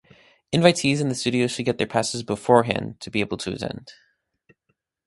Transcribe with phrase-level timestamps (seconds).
[0.51, 3.93] Invitees in the studio should get their passes beforehand to be able to attend.